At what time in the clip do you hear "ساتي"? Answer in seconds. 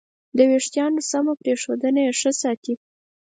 2.41-2.73